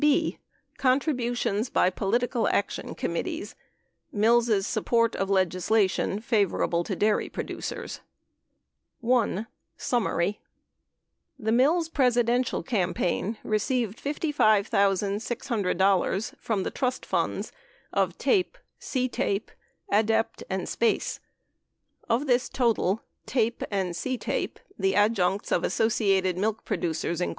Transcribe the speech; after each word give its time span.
B. 0.01 0.39
Contributions 0.79 1.69
bt 1.69 1.91
Political 1.95 2.47
Action 2.47 2.95
Committees— 2.95 3.53
Mills' 4.23 4.65
Support 4.65 5.15
of 5.15 5.29
Legislation 5.29 6.19
Favorable 6.19 6.83
to 6.85 6.95
Dairy 6.95 7.29
Producers 7.29 7.99
1. 9.01 9.45
SUMMARY 9.77 10.39
The 11.37 11.51
Mills 11.51 11.87
Presidential 11.87 12.63
campaign 12.63 13.37
received 13.43 14.03
$55,600 14.03 16.33
from 16.39 16.63
the 16.63 16.71
trust 16.71 17.05
funds 17.05 17.51
of 17.93 18.17
TAPE, 18.17 18.57
CTAPE, 18.79 19.49
ADEPT, 19.91 20.43
and 20.49 20.67
SPACE. 20.67 21.19
9 22.09 22.21
Of 22.21 22.25
this 22.25 22.49
total, 22.49 23.03
TAPE 23.27 23.63
and 23.69 23.93
CTAPE 23.93 24.57
(the 24.79 24.95
adjuncts 24.95 25.51
of 25.51 25.63
Associated 25.63 26.39
Milk 26.39 26.65
Producers, 26.65 27.21
Inc.) 27.21 27.29